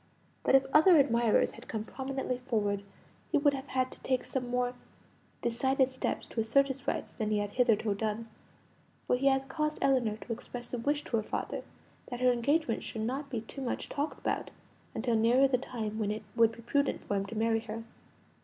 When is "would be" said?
16.35-16.63